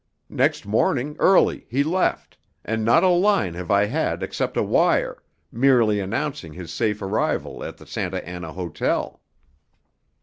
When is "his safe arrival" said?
6.53-7.63